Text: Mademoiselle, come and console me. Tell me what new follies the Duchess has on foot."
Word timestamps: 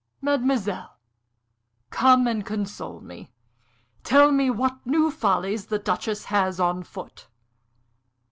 Mademoiselle, 0.19 0.97
come 1.91 2.25
and 2.25 2.43
console 2.43 3.01
me. 3.01 3.31
Tell 4.03 4.31
me 4.31 4.49
what 4.49 4.83
new 4.83 5.11
follies 5.11 5.67
the 5.67 5.77
Duchess 5.77 6.25
has 6.25 6.59
on 6.59 6.81
foot." 6.81 7.27